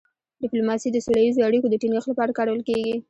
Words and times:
ډيپلوماسي 0.41 0.89
د 0.91 0.97
سوله 1.05 1.21
ییزو 1.23 1.45
اړیکو 1.49 1.67
د 1.69 1.75
ټینګښت 1.81 2.07
لپاره 2.09 2.35
کارول 2.37 2.61
کېږي. 2.67 2.93